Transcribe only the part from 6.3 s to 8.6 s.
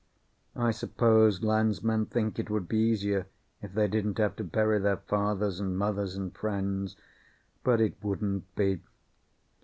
friends; but it wouldn't